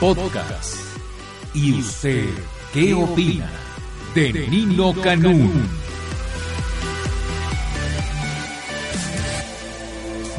[0.00, 0.76] Podcast.
[1.52, 2.30] ¿Y usted
[2.72, 3.50] qué opina
[4.14, 5.68] de Nino Canún?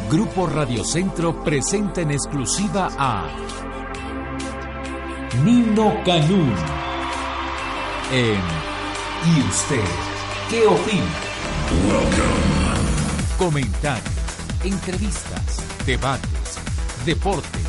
[0.10, 3.30] Grupo Radio Centro presenta en exclusiva a
[5.46, 6.56] Nino Canún
[8.12, 8.42] en
[9.23, 9.86] ¿Y usted
[10.50, 11.06] qué opina?
[13.38, 14.09] Comentarios,
[14.64, 16.58] entrevistas, debates,
[17.06, 17.61] deportes,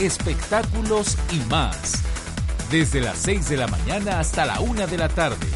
[0.00, 2.02] espectáculos y más.
[2.70, 5.46] Desde las 6 de la mañana hasta la 1 de la tarde.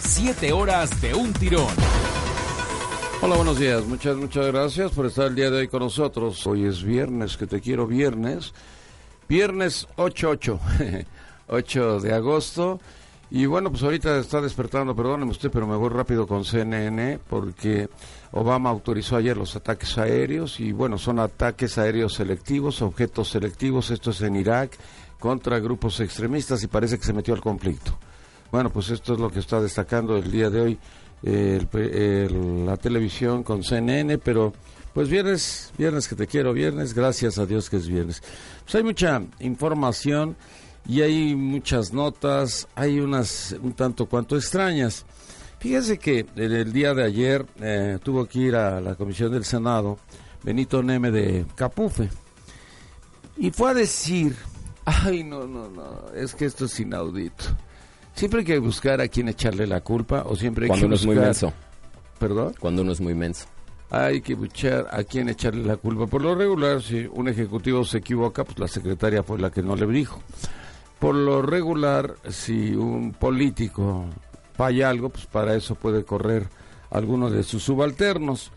[0.00, 1.74] Siete horas de un tirón.
[3.20, 3.84] Hola, buenos días.
[3.84, 6.46] Muchas, muchas gracias por estar el día de hoy con nosotros.
[6.46, 8.54] Hoy es viernes, que te quiero viernes.
[9.28, 10.58] Viernes 8-8,
[11.48, 12.80] 8 de agosto.
[13.30, 17.88] Y bueno, pues ahorita está despertando, perdóneme usted, pero me voy rápido con CNN porque
[18.32, 24.10] Obama autorizó ayer los ataques aéreos y bueno, son ataques aéreos selectivos, objetos selectivos, esto
[24.10, 24.78] es en Irak,
[25.18, 27.98] contra grupos extremistas y parece que se metió al conflicto.
[28.52, 30.78] Bueno, pues esto es lo que está destacando el día de hoy
[31.24, 34.52] el, el, la televisión con CNN, pero
[34.94, 38.22] pues viernes, viernes que te quiero, viernes, gracias a Dios que es viernes.
[38.62, 40.36] Pues hay mucha información
[40.88, 45.04] y hay muchas notas, hay unas un tanto cuanto extrañas.
[45.58, 49.44] Fíjese que en el día de ayer eh, tuvo que ir a la comisión del
[49.44, 49.98] Senado
[50.42, 52.08] Benito Neme de Capufe
[53.36, 54.36] y fue a decir,
[54.84, 57.44] ay no, no, no, es que esto es inaudito.
[58.14, 60.94] Siempre hay que buscar a quién echarle la culpa o siempre hay Cuando que uno
[60.94, 61.52] es muy menso.
[62.18, 62.54] ¿Perdón?
[62.58, 63.44] Cuando uno es muy menso.
[63.90, 66.06] Hay que buscar a quién echarle la culpa.
[66.06, 69.76] Por lo regular, si un ejecutivo se equivoca, pues la secretaria fue la que no
[69.76, 70.22] le dijo.
[70.98, 74.06] Por lo regular, si un político
[74.54, 76.48] falla algo, pues para eso puede correr
[76.90, 78.50] alguno de sus subalternos.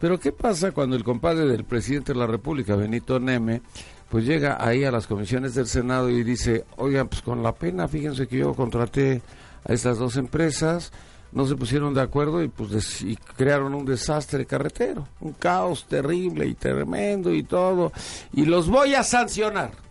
[0.00, 3.62] Pero ¿qué pasa cuando el compadre del presidente de la República, Benito Neme,
[4.08, 7.86] pues llega ahí a las comisiones del Senado y dice, oigan, pues con la pena,
[7.86, 9.22] fíjense que yo contraté
[9.64, 10.92] a estas dos empresas,
[11.32, 16.46] no se pusieron de acuerdo y pues y crearon un desastre carretero, un caos terrible
[16.46, 17.92] y tremendo y todo,
[18.32, 19.89] y los voy a sancionar.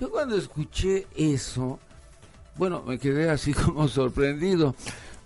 [0.00, 1.78] Yo cuando escuché eso,
[2.56, 4.74] bueno, me quedé así como sorprendido.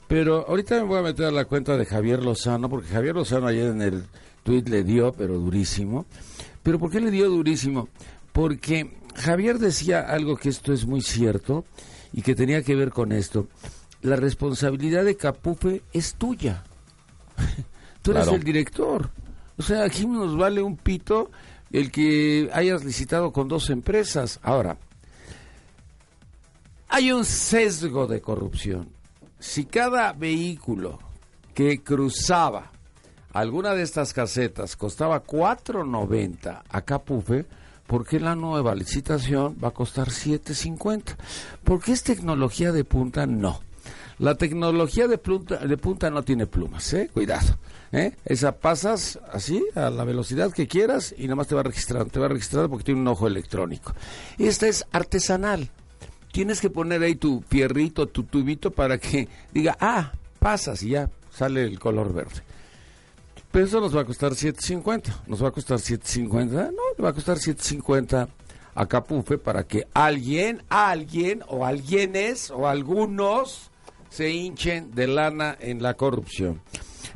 [0.08, 3.46] Pero ahorita me voy a meter a la cuenta de Javier Lozano, porque Javier Lozano
[3.46, 4.04] ayer en el
[4.42, 6.06] tuit le dio, pero durísimo.
[6.62, 7.88] ¿Pero por qué le dio durísimo?
[8.32, 11.64] Porque Javier decía algo que esto es muy cierto
[12.12, 13.46] y que tenía que ver con esto.
[14.02, 16.64] La responsabilidad de Capufe es tuya.
[18.02, 18.36] Tú eres Claro.
[18.36, 19.10] el director.
[19.58, 21.30] O sea, aquí nos vale un pito
[21.72, 24.40] el que hayas licitado con dos empresas.
[24.42, 24.76] Ahora,
[26.88, 28.88] hay un sesgo de corrupción.
[29.38, 30.98] Si cada vehículo
[31.54, 32.72] que cruzaba
[33.32, 37.46] alguna de estas casetas costaba 4.90 a Capufe,
[37.86, 41.16] ¿por qué la nueva licitación va a costar 7.50?
[41.62, 43.60] Porque es tecnología de punta, no.
[44.20, 47.08] La tecnología de punta, de punta no tiene plumas, ¿eh?
[47.10, 47.56] Cuidado.
[47.90, 48.14] ¿eh?
[48.26, 52.04] Esa pasas así a la velocidad que quieras y nada más te va registrando.
[52.04, 53.94] Te va registrando porque tiene un ojo electrónico.
[54.36, 55.70] Esta es artesanal.
[56.32, 61.08] Tienes que poner ahí tu fierrito, tu tubito para que diga, ah, pasas y ya
[61.32, 62.42] sale el color verde.
[63.50, 65.22] Pero eso nos va a costar 7.50.
[65.28, 66.74] ¿Nos va a costar 7.50?
[66.74, 68.28] No, va a costar 7.50
[68.74, 73.69] a Capufe para que alguien, alguien o alguienes o algunos
[74.10, 76.60] se hinchen de lana en la corrupción.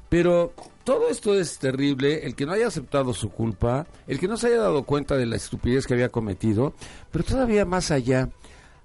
[0.09, 4.37] Pero todo esto es terrible, el que no haya aceptado su culpa, el que no
[4.37, 6.75] se haya dado cuenta de la estupidez que había cometido,
[7.11, 8.31] pero todavía más allá,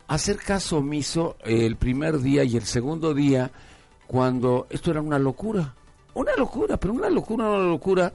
[0.07, 3.51] hacer caso omiso el primer día y el segundo día
[4.07, 5.75] cuando esto era una locura.
[6.15, 8.11] Una locura, pero una locura, una locura,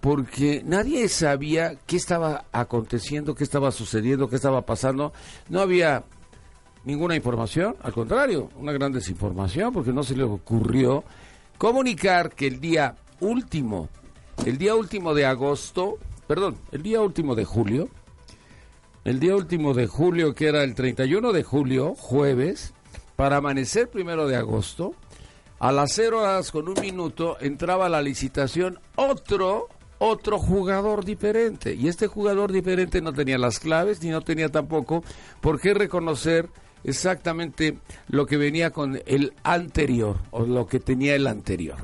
[0.00, 5.12] porque nadie sabía qué estaba aconteciendo, qué estaba sucediendo, qué estaba pasando.
[5.48, 6.04] No había
[6.84, 11.04] ninguna información, al contrario, una gran desinformación, porque no se le ocurrió
[11.58, 13.88] comunicar que el día último,
[14.44, 17.88] el día último de agosto, perdón, el día último de julio,
[19.04, 22.72] el día último de julio, que era el 31 de julio, jueves,
[23.16, 24.94] para amanecer primero de agosto,
[25.58, 29.68] a las cero horas con un minuto entraba a la licitación otro,
[29.98, 31.74] otro jugador diferente.
[31.74, 35.04] Y este jugador diferente no tenía las claves ni no tenía tampoco
[35.40, 36.48] por qué reconocer
[36.84, 41.78] exactamente lo que venía con el anterior o lo que tenía el anterior.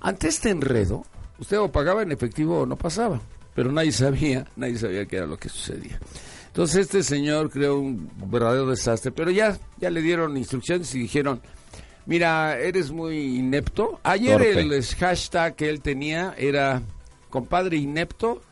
[0.00, 1.04] Ante este enredo,
[1.38, 3.20] usted o pagaba en efectivo o no pasaba,
[3.54, 6.00] pero nadie sabía, nadie sabía qué era lo que sucedía.
[6.48, 11.40] Entonces este señor creó un verdadero desastre, pero ya, ya le dieron instrucciones y dijeron,
[12.06, 14.00] mira, eres muy inepto.
[14.02, 16.82] Ayer el hashtag que él tenía era
[17.28, 18.42] compadre inepto,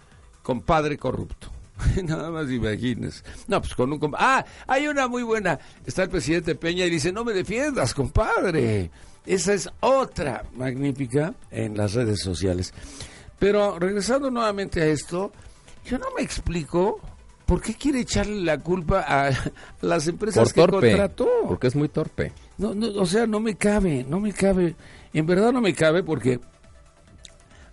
[0.42, 1.57] compadre corrupto.
[2.04, 3.24] Nada más imagines.
[3.46, 4.14] No, pues con un...
[4.18, 5.58] Ah, hay una muy buena.
[5.86, 8.90] Está el presidente Peña y dice, no me defiendas, compadre.
[9.26, 12.72] Esa es otra magnífica en las redes sociales.
[13.38, 15.32] Pero regresando nuevamente a esto,
[15.84, 17.00] yo no me explico
[17.48, 19.30] por qué quiere echarle la culpa a
[19.80, 21.28] las empresas que contrató.
[21.46, 22.32] Porque es muy torpe.
[22.58, 24.76] No, no, o sea, no me cabe, no me cabe.
[25.14, 26.40] En verdad no me cabe porque,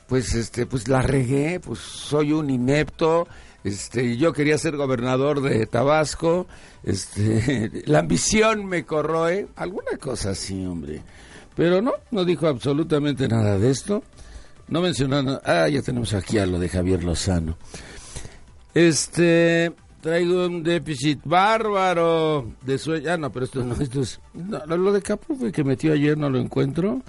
[0.08, 3.28] pues, este, pues la regué, pues soy un inepto.
[3.66, 6.46] Este, yo quería ser gobernador de Tabasco.
[6.84, 11.02] Este, la ambición me corroe, alguna cosa así, hombre.
[11.56, 14.04] Pero no, no dijo absolutamente nada de esto.
[14.68, 17.58] No mencionó Ah, ya tenemos aquí a lo de Javier Lozano.
[18.72, 23.12] Este, traigo un déficit bárbaro de sueño.
[23.12, 24.20] Ah, no, pero esto no, esto es...
[24.68, 27.02] lo de Capo que metió ayer, no lo encuentro.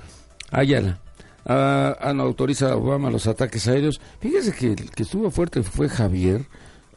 [0.51, 1.03] Ayala.
[1.47, 4.01] Ah, ah, no autoriza a Obama los ataques aéreos.
[4.21, 6.45] Fíjese que el que estuvo fuerte fue Javier.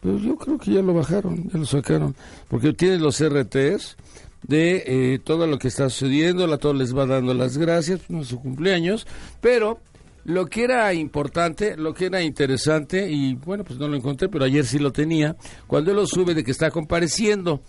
[0.02, 2.16] Pero yo creo que ya lo bajaron, ya lo sacaron.
[2.48, 3.98] Porque tiene los RTs
[4.44, 8.24] de eh, todo lo que está sucediendo, la todo les va dando las gracias, no
[8.24, 9.06] su cumpleaños,
[9.42, 9.80] pero
[10.26, 14.46] lo que era importante, lo que era interesante, y bueno, pues no lo encontré, pero
[14.46, 15.36] ayer sí lo tenía,
[15.68, 17.62] cuando él lo sube de que está compareciendo.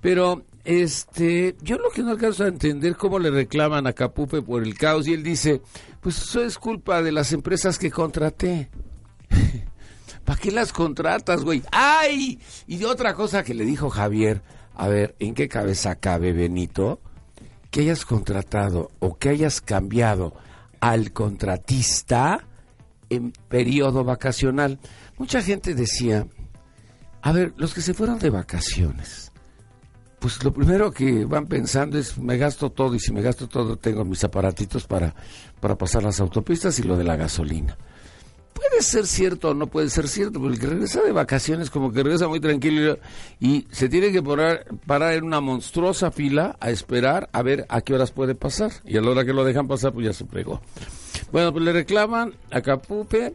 [0.00, 4.62] Pero, este, yo lo que no alcanzo a entender cómo le reclaman a Capupe por
[4.62, 5.60] el caos, y él dice,
[6.00, 8.70] pues eso es culpa de las empresas que contraté.
[10.24, 11.62] ¿Para qué las contratas, güey?
[11.72, 12.38] ¡Ay!
[12.66, 14.42] Y otra cosa que le dijo Javier,
[14.74, 17.00] a ver, ¿en qué cabeza cabe, Benito,
[17.70, 20.34] que hayas contratado o que hayas cambiado
[20.80, 22.44] al contratista
[23.08, 24.78] en periodo vacacional?
[25.16, 26.26] Mucha gente decía,
[27.22, 29.32] a ver, los que se fueron de vacaciones,
[30.18, 33.76] pues lo primero que van pensando es, me gasto todo y si me gasto todo
[33.76, 35.14] tengo mis aparatitos para,
[35.60, 37.76] para pasar las autopistas y lo de la gasolina
[38.58, 41.92] puede ser cierto o no puede ser cierto, porque el que regresa de vacaciones como
[41.92, 42.98] que regresa muy tranquilo
[43.40, 47.80] y se tiene que parar, parar en una monstruosa fila a esperar a ver a
[47.80, 48.72] qué horas puede pasar.
[48.84, 50.60] Y a la hora que lo dejan pasar, pues ya se pregó.
[51.32, 53.34] Bueno, pues le reclaman a Capupe,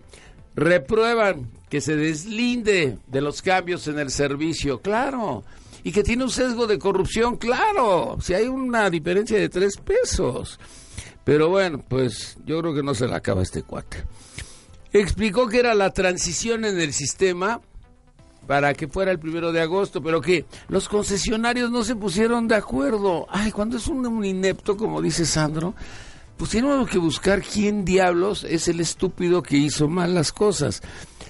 [0.56, 5.44] reprueban que se deslinde de los cambios en el servicio, claro.
[5.84, 8.18] Y que tiene un sesgo de corrupción, claro.
[8.22, 10.60] Si hay una diferencia de tres pesos.
[11.24, 14.04] Pero bueno, pues yo creo que no se le acaba este cuate
[14.94, 17.62] explicó que era la transición en el sistema
[18.48, 22.56] para que fuera el primero de agosto, pero que los concesionarios no se pusieron de
[22.56, 23.26] acuerdo.
[23.30, 25.74] Ay, cuando es un, inepto, como dice Sandro,
[26.38, 30.82] pues tenemos que buscar quién diablos es el estúpido que hizo mal las cosas.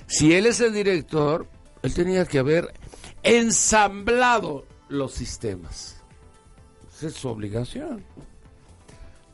[0.07, 1.47] Si él es el director,
[1.83, 2.73] él tenía que haber
[3.23, 5.97] ensamblado los sistemas.
[6.95, 8.03] Esa es su obligación.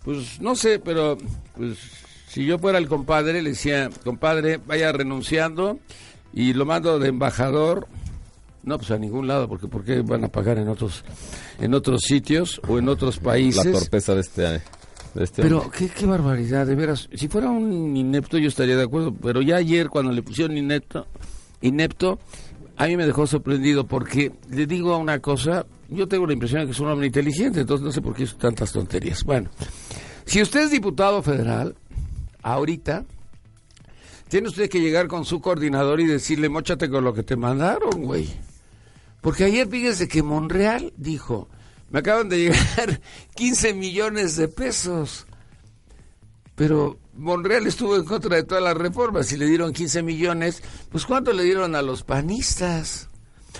[0.04, 1.18] Pues no sé, pero
[1.56, 1.78] pues
[2.30, 5.80] si yo fuera el compadre, le decía, compadre, vaya renunciando
[6.34, 7.88] y lo mando de embajador.
[8.64, 11.04] No, pues a ningún lado, porque ¿por qué van a pagar en otros,
[11.60, 13.66] en otros sitios o en otros países?
[13.66, 14.62] La torpeza de este, de
[15.24, 17.10] este Pero qué, qué barbaridad, de veras.
[17.14, 21.08] Si fuera un inepto yo estaría de acuerdo, pero ya ayer cuando le pusieron inepto,
[21.62, 22.20] inepto,
[22.80, 26.68] a mí me dejó sorprendido porque le digo una cosa, yo tengo la impresión de
[26.68, 29.26] que es un hombre inteligente, entonces no sé por qué hizo tantas tonterías.
[29.26, 29.50] Bueno,
[30.26, 31.76] si usted es diputado federal,
[32.42, 33.04] ahorita,
[34.30, 38.02] tiene usted que llegar con su coordinador y decirle, mochate con lo que te mandaron,
[38.02, 38.30] güey.
[39.20, 41.50] Porque ayer fíjese que Monreal dijo,
[41.90, 43.02] me acaban de llegar
[43.36, 45.28] 15 millones de pesos.
[46.56, 50.64] Pero Monreal estuvo en contra de todas las reformas y le dieron 15 millones.
[50.92, 53.10] Pues ¿cuánto le dieron a los panistas?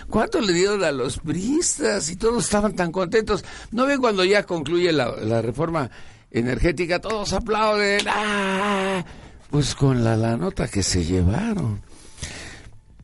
[0.10, 2.10] ¿Cuánto le dieron a los bristas?
[2.10, 3.44] Y todos estaban tan contentos.
[3.72, 5.90] ¿No ven cuando ya concluye la, la reforma
[6.32, 9.04] energética, todos aplauden, ¡ah!
[9.50, 11.82] pues con la, la nota que se llevaron.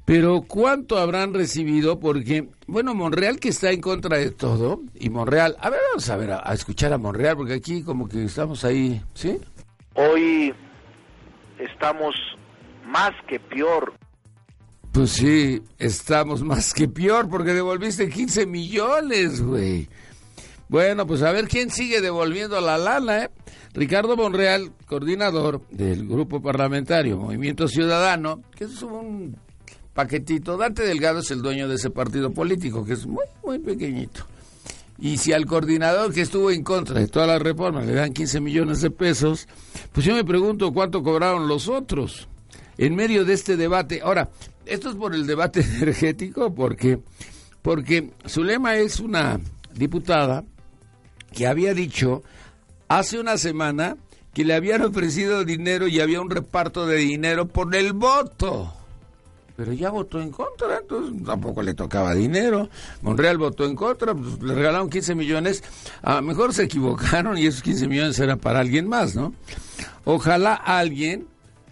[0.06, 2.00] Pero ¿cuánto habrán recibido?
[2.00, 6.16] Porque, bueno, Monreal que está en contra de todo, y Monreal, a ver, vamos a
[6.16, 9.40] ver, a, escuchar a Monreal, porque aquí como que estamos ahí, ¿sí?
[9.96, 10.54] Hoy
[11.58, 12.14] estamos
[12.86, 13.94] más que peor.
[14.92, 19.88] Pues sí, estamos más que peor, porque devolviste 15 millones, güey.
[20.68, 23.30] Bueno, pues a ver quién sigue devolviendo la lana, ¿eh?
[23.74, 29.38] Ricardo Monreal, coordinador del grupo parlamentario Movimiento Ciudadano, que es un
[29.94, 30.58] paquetito.
[30.58, 34.26] Dante Delgado es el dueño de ese partido político, que es muy, muy pequeñito.
[34.98, 38.40] Y si al coordinador que estuvo en contra de todas las reformas le dan 15
[38.40, 39.48] millones de pesos,
[39.92, 42.28] pues yo me pregunto cuánto cobraron los otros
[42.78, 44.02] en medio de este debate.
[44.02, 44.30] Ahora,
[44.66, 47.00] esto es por el debate energético, porque
[47.62, 49.40] porque Zulema es una
[49.74, 50.44] diputada
[51.34, 52.24] que había dicho
[52.88, 53.98] hace una semana
[54.34, 58.74] que le habían ofrecido dinero y había un reparto de dinero por el voto.
[59.56, 62.70] Pero ya votó en contra, entonces tampoco le tocaba dinero.
[63.02, 65.64] Monreal votó en contra, pues, le regalaron 15 millones.
[66.02, 69.34] A lo mejor se equivocaron y esos 15 millones eran para alguien más, ¿no?
[70.04, 71.28] Ojalá alguien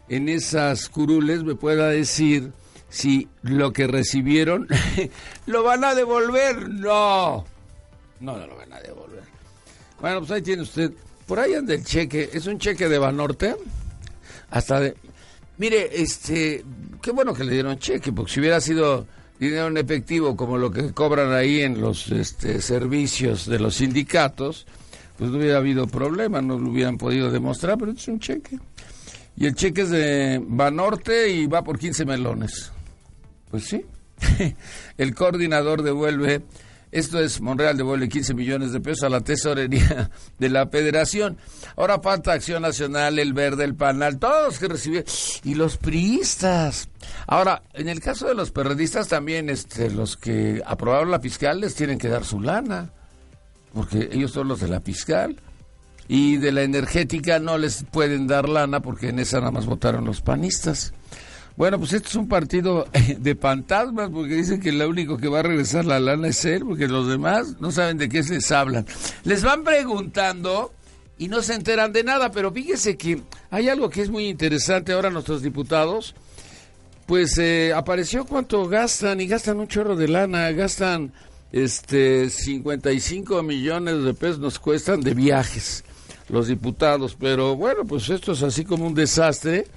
[0.08, 2.54] en esas curules me pueda decir
[2.90, 4.68] si lo que recibieron
[5.46, 6.70] lo van a devolver.
[6.70, 7.44] No,
[8.20, 9.24] no, no lo van a devolver.
[10.00, 10.94] Bueno, pues ahí tiene usted.
[11.26, 12.30] Por ahí anda el cheque.
[12.34, 13.56] Es un cheque de Banorte.
[14.52, 14.96] Hasta de.
[15.58, 16.64] Mire, este.
[17.02, 19.06] Qué bueno que le dieron cheque, porque si hubiera sido
[19.40, 24.66] dinero en efectivo como lo que cobran ahí en los este, servicios de los sindicatos,
[25.18, 28.58] pues no hubiera habido problema, no lo hubieran podido demostrar, pero es un cheque.
[29.36, 32.72] Y el cheque es de Banorte y va por 15 melones.
[33.50, 33.86] Pues sí.
[34.98, 36.44] el coordinador devuelve
[36.94, 41.38] esto es, Monreal devuelve 15 millones de pesos a la tesorería de la federación.
[41.76, 45.12] Ahora falta Acción Nacional, el Verde, el Panal, todos que recibieron.
[45.44, 46.90] Y los priistas.
[47.26, 51.74] Ahora, en el caso de los periodistas también, este, los que aprobaron la fiscal les
[51.74, 52.92] tienen que dar su lana.
[53.74, 55.36] Porque ellos son los de la fiscal.
[56.08, 60.06] Y de la energética no les pueden dar lana porque en esa nada más votaron
[60.06, 60.94] los panistas.
[61.56, 65.40] Bueno, pues esto es un partido de fantasmas porque dicen que lo único que va
[65.40, 68.86] a regresar la lana es él, porque los demás no saben de qué les hablan.
[69.24, 70.74] Les van preguntando
[71.18, 74.94] y no se enteran de nada, pero fíjese que hay algo que es muy interesante
[74.94, 76.16] ahora nuestros diputados.
[77.06, 81.12] Pues eh, apareció cuánto gastan y gastan un chorro de lana, gastan
[81.52, 85.84] este 55 millones de pesos nos cuestan de viajes
[86.30, 89.68] los diputados, pero bueno, pues esto es así como un desastre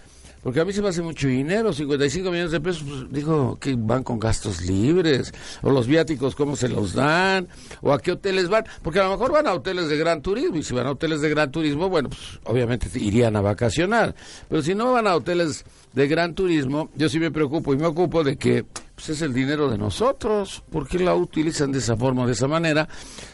[0.46, 3.74] porque a mí se me hace mucho dinero, 55 millones de pesos, pues, digo, que
[3.76, 7.48] van con gastos libres, o los viáticos, cómo se los dan,
[7.82, 10.54] o a qué hoteles van, porque a lo mejor van a hoteles de gran turismo,
[10.54, 14.14] y si van a hoteles de gran turismo, bueno, pues obviamente irían a vacacionar,
[14.48, 17.86] pero si no van a hoteles de gran turismo, yo sí me preocupo y me
[17.86, 21.96] ocupo de que pues, es el dinero de nosotros, ¿por qué la utilizan de esa
[21.96, 22.88] forma, de esa manera?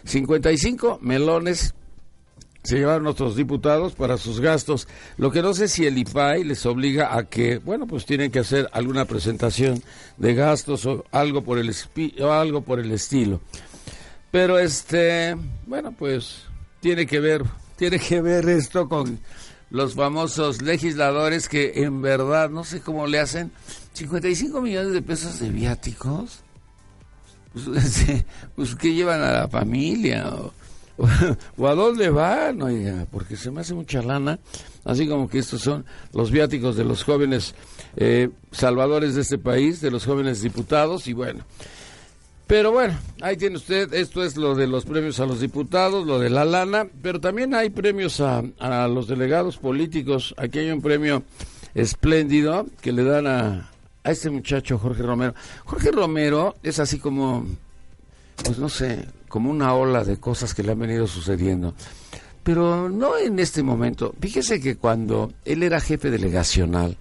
[0.04, 1.75] 55 melones
[2.62, 4.87] se llevaron nuestros diputados para sus gastos.
[5.16, 8.38] Lo que no sé si el IPAI les obliga a que, bueno, pues tienen que
[8.38, 9.83] hacer alguna presentación
[10.16, 11.75] de gastos o algo por el,
[12.21, 13.40] o algo por el estilo.
[14.31, 16.45] Pero este, bueno, pues
[16.81, 17.42] tiene que ver,
[17.76, 19.19] tiene que ver esto con
[19.71, 23.50] los famosos legisladores que en verdad no sé cómo le hacen
[23.95, 26.40] 55 millones de pesos de viáticos.
[27.52, 28.25] Pues,
[28.57, 30.54] pues que llevan a la familia o
[31.57, 34.39] o a dónde van, oiga, porque se me hace mucha lana,
[34.85, 37.55] así como que estos son los viáticos de los jóvenes
[37.97, 41.45] eh, salvadores de este país, de los jóvenes diputados, y bueno.
[42.47, 46.19] Pero bueno, ahí tiene usted, esto es lo de los premios a los diputados, lo
[46.19, 48.43] de la lana, pero también hay premios a,
[48.89, 50.35] los delegados políticos.
[50.37, 51.23] Aquí hay un premio
[51.75, 53.71] espléndido que le dan a,
[54.05, 55.35] a este muchacho Jorge Romero.
[55.65, 57.47] Jorge Romero es así como,
[58.45, 61.73] pues no sé, como una ola de cosas que le han venido sucediendo.
[62.43, 64.15] Pero no en este momento.
[64.21, 66.99] Fíjese que cuando él era jefe delegacional,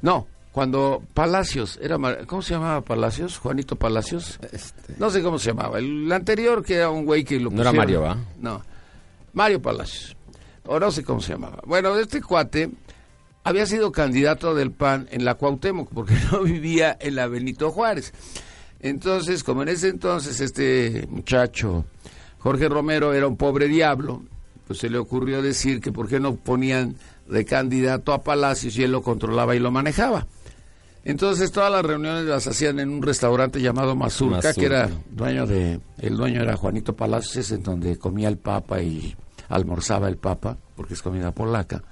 [0.00, 3.36] no, cuando Palacios, era ¿cómo se llamaba Palacios?
[3.36, 4.40] Juanito Palacios.
[4.50, 4.94] Este.
[4.96, 5.78] No sé cómo se llamaba.
[5.78, 8.16] El anterior que era un güey que lo No era Mario, ¿va?
[8.40, 8.62] No.
[9.34, 10.16] Mario Palacios.
[10.64, 11.58] O no sé cómo se llamaba.
[11.66, 12.70] Bueno, este cuate
[13.44, 18.14] había sido candidato del PAN en la Cuauhtémoc porque no vivía en la Benito Juárez.
[18.82, 21.84] Entonces, como en ese entonces este muchacho,
[22.40, 24.22] Jorge Romero, era un pobre diablo,
[24.66, 26.96] pues se le ocurrió decir que por qué no ponían
[27.28, 30.26] de candidato a Palacios y él lo controlaba y lo manejaba.
[31.04, 35.80] Entonces todas las reuniones las hacían en un restaurante llamado Mazurka, que era dueño de,
[35.98, 39.14] el dueño era Juanito Palacios, en donde comía el Papa y
[39.48, 41.82] almorzaba el Papa, porque es comida polaca.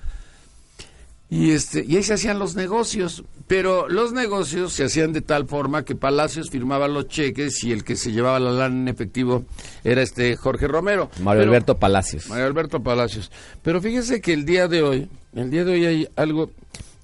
[1.33, 5.47] Y, este, y ahí se hacían los negocios, pero los negocios se hacían de tal
[5.47, 9.45] forma que Palacios firmaba los cheques y el que se llevaba la lana en efectivo
[9.85, 11.09] era este Jorge Romero.
[11.23, 12.29] Mario Alberto Palacios.
[12.29, 13.31] Mario Alberto Palacios.
[13.63, 16.51] Pero fíjese que el día de hoy, el día de hoy hay algo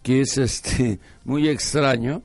[0.02, 2.22] que es este muy extraño.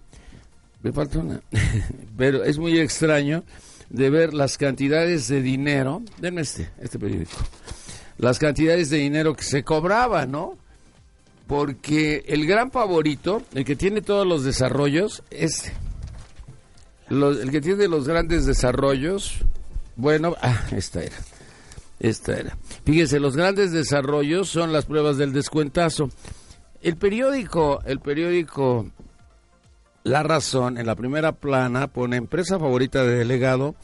[0.82, 1.40] Me falta una.
[2.18, 3.44] pero es muy extraño
[3.92, 7.38] de ver las cantidades de dinero, denme este, este periódico,
[8.18, 10.61] las cantidades de dinero que se cobraba, ¿no?
[11.52, 15.22] Porque el gran favorito, el que tiene todos los desarrollos.
[17.10, 19.40] Los- el que tiene los grandes desarrollos,
[19.98, 21.18] bueno, ah, esta era.
[22.00, 22.58] Esta era.
[22.86, 26.10] Fíjese, los grandes desarrollos son las pruebas del descuentazo.
[26.82, 28.90] El periódico, el periódico
[30.06, 33.76] La Razón, en la primera plana, pone empresa favorita de delegado.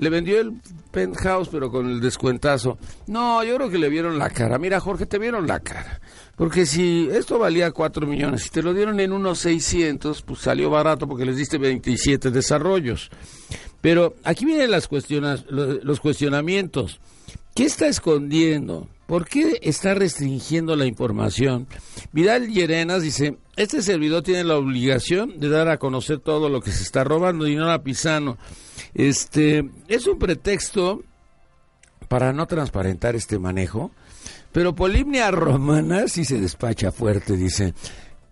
[0.00, 0.54] Le vendió el
[0.90, 2.78] penthouse, pero con el descuentazo.
[3.06, 4.58] No, yo creo que le vieron la cara.
[4.58, 6.00] Mira, Jorge, te vieron la cara.
[6.36, 10.70] Porque si esto valía 4 millones, si te lo dieron en unos 600, pues salió
[10.70, 13.10] barato porque les diste 27 desarrollos.
[13.82, 16.98] Pero aquí vienen las cuestionas, lo- los cuestionamientos.
[17.54, 18.88] ¿Qué está escondiendo?
[19.06, 21.66] ¿Por qué está restringiendo la información?
[22.12, 26.70] Vidal Llerenas dice, este servidor tiene la obligación de dar a conocer todo lo que
[26.70, 28.38] se está robando, Dinora Pisano.
[28.94, 31.02] Este, es un pretexto
[32.08, 33.92] para no transparentar este manejo,
[34.52, 37.74] pero Polimnia Romana sí se despacha fuerte, dice.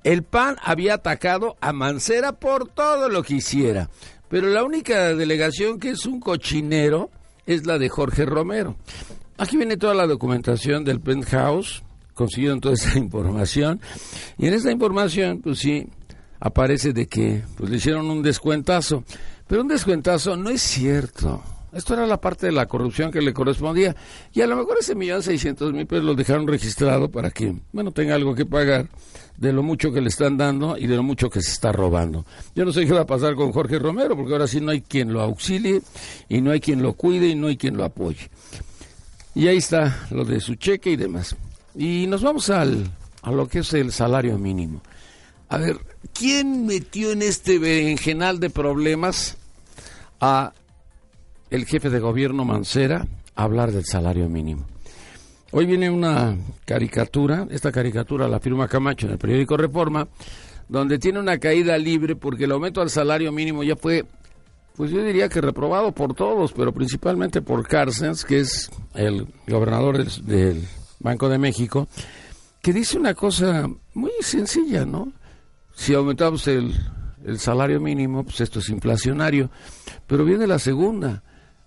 [0.04, 3.90] El PAN había atacado a Mancera por todo lo que hiciera,
[4.28, 7.10] pero la única delegación que es un cochinero
[7.46, 8.76] es la de Jorge Romero.
[9.38, 11.82] Aquí viene toda la documentación del penthouse,
[12.14, 13.80] consiguieron toda esa información,
[14.36, 15.86] y en esta información, pues sí,
[16.40, 19.04] aparece de que pues, le hicieron un descuentazo,
[19.48, 21.42] pero un descuentazo no es cierto.
[21.72, 23.94] Esto era la parte de la corrupción que le correspondía.
[24.32, 27.90] Y a lo mejor ese millón seiscientos mil pesos lo dejaron registrado para que, bueno,
[27.90, 28.88] tenga algo que pagar
[29.36, 32.24] de lo mucho que le están dando y de lo mucho que se está robando.
[32.54, 34.80] Yo no sé qué va a pasar con Jorge Romero, porque ahora sí no hay
[34.80, 35.82] quien lo auxilie
[36.28, 38.30] y no hay quien lo cuide y no hay quien lo apoye.
[39.34, 41.36] Y ahí está lo de su cheque y demás.
[41.74, 42.90] Y nos vamos al,
[43.22, 44.82] a lo que es el salario mínimo.
[45.48, 45.78] A ver,
[46.12, 49.38] ¿quién metió en este berenjenal de problemas
[50.20, 50.52] a
[51.50, 54.66] el jefe de gobierno Mancera a hablar del salario mínimo?
[55.50, 56.36] Hoy viene una
[56.66, 60.06] caricatura, esta caricatura la firma Camacho en el periódico Reforma,
[60.68, 64.04] donde tiene una caída libre porque el aumento al salario mínimo ya fue,
[64.76, 69.96] pues yo diría que reprobado por todos, pero principalmente por Carstens, que es el gobernador
[69.96, 71.88] del, del Banco de México,
[72.60, 75.10] que dice una cosa muy sencilla, ¿no?
[75.78, 76.74] Si aumentamos el,
[77.24, 79.48] el salario mínimo, pues esto es inflacionario.
[80.08, 81.22] Pero viene la segunda.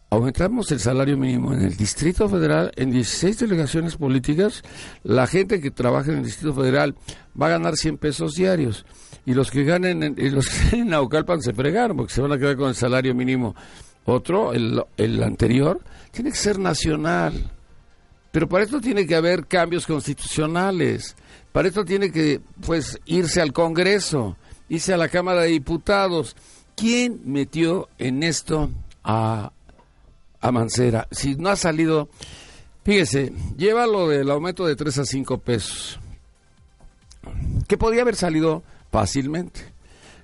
[0.09, 4.63] Aumentamos el salario mínimo en el Distrito Federal, en 16 delegaciones políticas.
[5.03, 6.93] La gente que trabaja en el Distrito Federal
[7.41, 8.85] va a ganar 100 pesos diarios.
[9.25, 12.33] Y los que ganen en, y los que en Naucalpan se fregaron porque se van
[12.33, 13.55] a quedar con el salario mínimo.
[14.03, 15.79] Otro, el, el anterior,
[16.11, 17.49] tiene que ser nacional.
[18.33, 21.15] Pero para esto tiene que haber cambios constitucionales.
[21.51, 24.37] Para esto tiene que, pues, irse al Congreso,
[24.69, 26.35] irse a la Cámara de Diputados.
[26.75, 28.71] ¿Quién metió en esto
[29.03, 29.51] a,
[30.39, 31.07] a Mancera?
[31.11, 32.09] Si no ha salido,
[32.83, 35.99] fíjese, lleva lo del aumento de 3 a 5 pesos,
[37.67, 39.71] que podía haber salido fácilmente.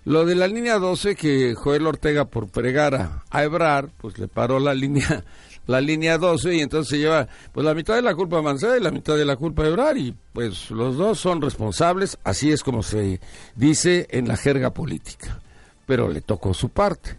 [0.05, 4.29] Lo de la línea 12 que Joel Ortega por pregar a, a Ebrar, pues le
[4.29, 5.25] paró la línea
[5.67, 8.77] la línea 12 y entonces se lleva pues la mitad de la culpa a Mancera
[8.77, 12.51] y la mitad de la culpa a Ebrar y pues los dos son responsables, así
[12.51, 13.19] es como se
[13.55, 15.39] dice en la jerga política,
[15.85, 17.17] pero le tocó su parte.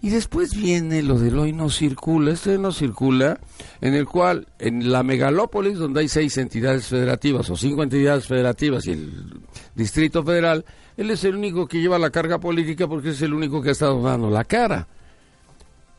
[0.00, 3.40] Y después viene lo del hoy no circula, este no circula,
[3.80, 8.86] en el cual en la megalópolis donde hay seis entidades federativas o cinco entidades federativas
[8.86, 9.40] y el
[9.74, 10.64] Distrito Federal,
[10.96, 13.72] él es el único que lleva la carga política porque es el único que ha
[13.72, 14.86] estado dando la cara.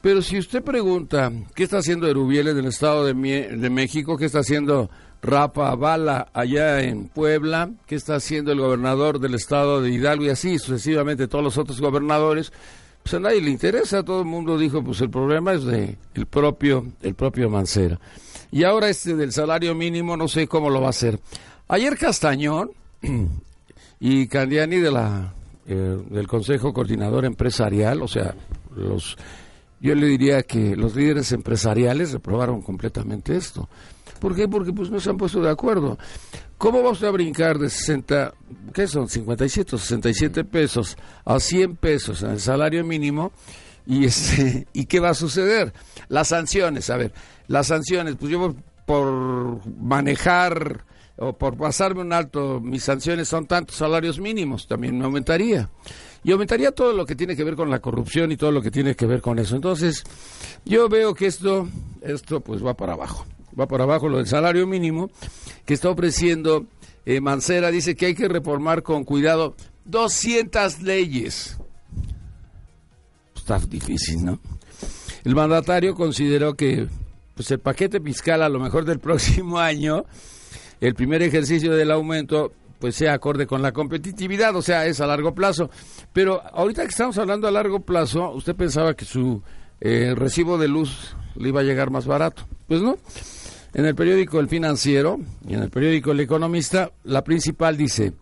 [0.01, 4.25] Pero si usted pregunta qué está haciendo Erubiel en el Estado de, de México, qué
[4.25, 4.89] está haciendo
[5.21, 10.29] Rafa Bala allá en Puebla, qué está haciendo el gobernador del Estado de Hidalgo y
[10.29, 12.53] así sucesivamente todos los otros gobernadores,
[13.03, 14.03] pues a nadie le interesa.
[14.03, 17.99] Todo el mundo dijo, pues el problema es de el propio, el propio Mancera.
[18.51, 21.19] Y ahora este del salario mínimo, no sé cómo lo va a hacer.
[21.67, 22.71] Ayer Castañón
[23.99, 25.33] y Candiani de la
[25.67, 28.33] eh, del Consejo Coordinador Empresarial, o sea,
[28.75, 29.17] los
[29.79, 33.69] yo le diría que los líderes empresariales reprobaron completamente esto.
[34.19, 34.47] ¿Por qué?
[34.47, 35.97] Porque pues no se han puesto de acuerdo.
[36.57, 38.33] ¿Cómo va usted a brincar de 60,
[38.73, 43.31] qué son, 57 o 67 pesos a 100 pesos en el salario mínimo?
[43.85, 45.73] Y, este, ¿Y qué va a suceder?
[46.09, 47.13] Las sanciones, a ver,
[47.47, 50.83] las sanciones, pues yo por manejar
[51.19, 55.69] o por pasarme un alto, mis sanciones son tantos salarios mínimos, también me aumentaría.
[56.23, 58.71] Y aumentaría todo lo que tiene que ver con la corrupción y todo lo que
[58.71, 59.55] tiene que ver con eso.
[59.55, 60.03] Entonces,
[60.65, 61.67] yo veo que esto,
[62.01, 63.25] esto pues va para abajo.
[63.57, 65.09] Va para abajo lo del salario mínimo
[65.65, 66.65] que está ofreciendo
[67.05, 67.71] eh, Mancera.
[67.71, 69.55] Dice que hay que reformar con cuidado
[69.85, 71.57] 200 leyes.
[73.35, 74.39] Está difícil, ¿no?
[75.23, 76.87] el mandatario consideró que
[77.35, 80.05] pues el paquete fiscal a lo mejor del próximo año,
[80.81, 85.07] el primer ejercicio del aumento, pues sea acorde con la competitividad, o sea, es a
[85.07, 85.69] largo plazo.
[86.13, 89.41] Pero ahorita que estamos hablando a largo plazo, usted pensaba que su
[89.81, 92.47] eh, recibo de luz le iba a llegar más barato.
[92.67, 92.97] Pues no.
[93.73, 98.13] En el periódico El Financiero y en el periódico El Economista, la principal dice,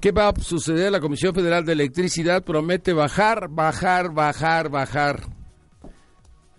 [0.00, 0.92] ¿qué va a suceder?
[0.92, 5.22] La Comisión Federal de Electricidad promete bajar, bajar, bajar, bajar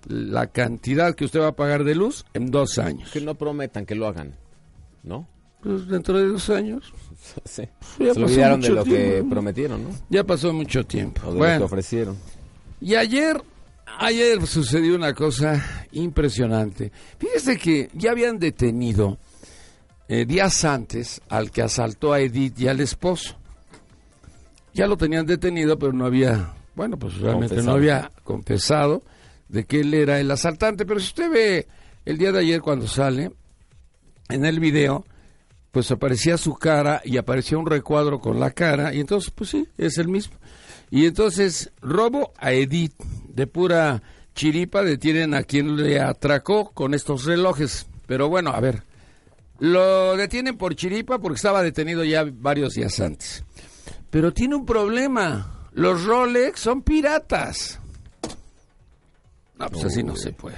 [0.07, 3.09] la cantidad que usted va a pagar de luz en dos años.
[3.11, 4.35] Que no prometan que lo hagan,
[5.03, 5.27] ¿no?
[5.61, 6.91] Pues dentro de dos años.
[7.45, 7.63] Sí.
[7.99, 9.89] Ya Se olvidaron de lo que prometieron, ¿no?
[10.09, 11.21] Ya pasó mucho tiempo.
[11.21, 12.17] O de lo que Bueno, ofrecieron.
[12.81, 13.41] y ayer,
[13.97, 15.63] ayer sucedió una cosa
[15.93, 16.91] impresionante.
[17.17, 19.19] Fíjese que ya habían detenido
[20.09, 23.37] eh, días antes al que asaltó a Edith y al esposo.
[24.73, 29.01] Ya lo tenían detenido, pero no había, bueno, pues realmente no había confesado
[29.47, 30.85] de que él era el asaltante.
[30.85, 31.67] Pero si usted ve
[32.03, 33.31] el día de ayer cuando sale,
[34.29, 35.05] en el video,
[35.71, 39.67] pues aparecía su cara y aparecía un recuadro con la cara, y entonces, pues sí,
[39.77, 40.35] es el mismo.
[40.91, 42.93] Y entonces, robo a Edith,
[43.29, 44.03] de pura
[44.35, 47.87] chiripa, detienen a quien le atracó con estos relojes.
[48.05, 48.83] Pero bueno, a ver,
[49.59, 53.43] lo detienen por chiripa porque estaba detenido ya varios días antes.
[54.09, 57.79] Pero tiene un problema, los Rolex son piratas.
[59.57, 60.57] No, pues así no se puede.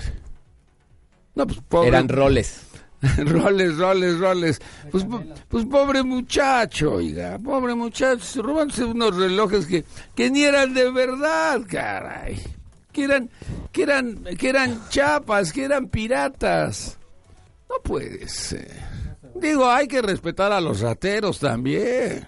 [1.36, 2.62] No, pues pobre, Eran roles.
[3.26, 4.62] roles, roles, roles.
[4.92, 9.84] Pues, po- pues pobre muchacho, oiga, pobre muchacho, robándose unos relojes que,
[10.16, 12.42] que ni eran de verdad, caray.
[12.92, 13.30] Que eran,
[13.72, 16.98] que eran, que eran chapas, que eran piratas.
[17.70, 18.72] No puede ser.
[19.36, 22.26] Digo, hay que respetar a los rateros también.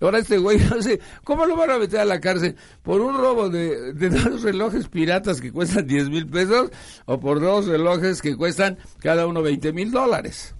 [0.00, 2.54] Ahora este güey, no sé, ¿cómo lo van a meter a la cárcel?
[2.82, 6.70] ¿Por un robo de, de dos relojes piratas que cuestan 10 mil pesos
[7.06, 10.54] o por dos relojes que cuestan cada uno 20 mil dólares?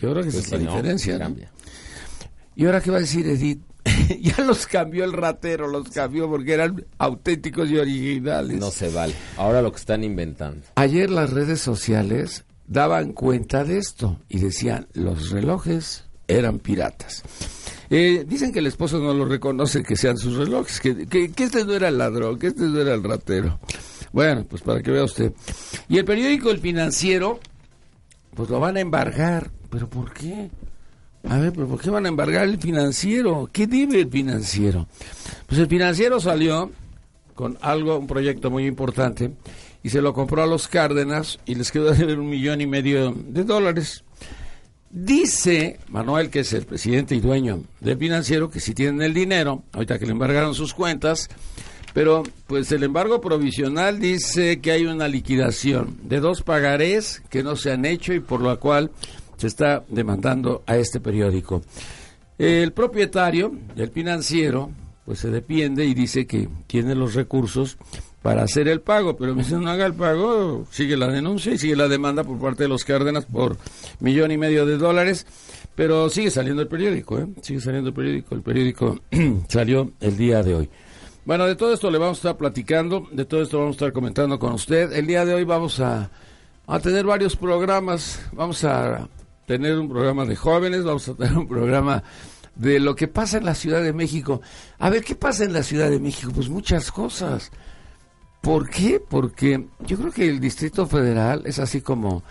[0.00, 1.18] Yo creo que esa Pues es la no, diferencia.
[1.18, 1.50] cambia.
[2.54, 3.60] ¿Y ahora qué va a decir Edith?
[4.20, 8.58] ya los cambió el ratero, los cambió porque eran auténticos y originales.
[8.60, 9.14] No se vale.
[9.36, 10.60] Ahora lo que están inventando.
[10.74, 16.04] Ayer las redes sociales daban cuenta de esto y decían los relojes
[16.36, 17.22] eran piratas.
[17.90, 21.64] Eh, dicen que el esposo no lo reconoce que sean sus relojes, que, que, este
[21.64, 23.60] no era el ladrón, que este no era el ratero.
[24.12, 25.32] Bueno, pues para que vea usted.
[25.88, 27.38] Y el periódico El Financiero,
[28.34, 29.50] pues lo van a embargar.
[29.70, 30.50] ¿Pero por qué?
[31.28, 33.48] A ver, ¿pero por qué van a embargar el financiero?
[33.52, 34.86] ¿Qué debe el financiero?
[35.46, 36.70] Pues el financiero salió
[37.34, 39.32] con algo, un proyecto muy importante,
[39.82, 43.12] y se lo compró a los Cárdenas y les quedó a un millón y medio
[43.12, 44.04] de dólares.
[44.94, 49.62] Dice Manuel, que es el presidente y dueño del financiero, que si tienen el dinero,
[49.72, 51.30] ahorita que le embargaron sus cuentas,
[51.94, 57.56] pero pues el embargo provisional dice que hay una liquidación de dos pagarés que no
[57.56, 58.90] se han hecho y por lo cual
[59.38, 61.62] se está demandando a este periódico.
[62.36, 64.70] El propietario del financiero
[65.06, 67.78] pues se defiende y dice que tiene los recursos
[68.22, 71.76] para hacer el pago, pero mientras no haga el pago, sigue la denuncia y sigue
[71.76, 73.56] la demanda por parte de los Cárdenas por
[74.00, 75.26] millón y medio de dólares,
[75.74, 77.26] pero sigue saliendo el periódico, ¿eh?
[77.42, 79.00] sigue saliendo el periódico, el periódico
[79.48, 80.70] salió el día de hoy.
[81.24, 83.92] Bueno, de todo esto le vamos a estar platicando, de todo esto vamos a estar
[83.92, 84.92] comentando con usted.
[84.92, 86.10] El día de hoy vamos a,
[86.66, 89.08] a tener varios programas, vamos a
[89.46, 92.02] tener un programa de jóvenes, vamos a tener un programa
[92.54, 94.42] de lo que pasa en la Ciudad de México.
[94.78, 96.32] A ver, ¿qué pasa en la Ciudad de México?
[96.34, 97.50] Pues muchas cosas.
[98.42, 99.00] ¿Por qué?
[99.00, 102.24] Porque yo creo que el Distrito Federal es así como,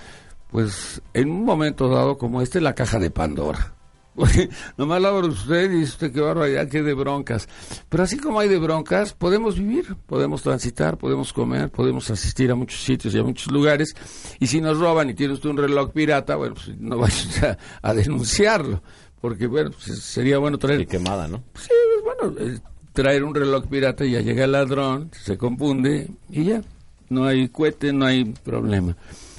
[0.52, 3.76] pues, en un momento dado como este, la caja de Pandora.
[4.16, 7.48] Porque nomás la abre usted y dice usted qué barbaridad, qué de broncas.
[7.88, 12.56] Pero así como hay de broncas, podemos vivir, podemos transitar, podemos comer, podemos asistir a
[12.56, 13.96] muchos sitios y a muchos lugares.
[14.38, 17.90] Y si nos roban y tiene usted un reloj pirata, bueno, pues no vaya a,
[17.90, 18.84] a denunciarlo.
[19.22, 21.44] Porque, bueno, pues sería bueno traer Y quemada, ¿no?
[21.54, 21.70] Sí,
[22.04, 22.60] pues, bueno, eh,
[22.94, 26.62] traer un reloj pirata ya llega el ladrón, se confunde y ya.
[27.10, 28.96] No hay cohete, no hay problema.